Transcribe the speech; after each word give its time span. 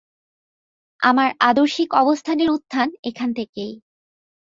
আমার 0.99 1.29
আদর্শিক 1.39 1.89
অবস্থানের 1.93 2.49
উত্থান 2.49 2.87
এখান 3.03 3.29
থেকেই। 3.33 3.73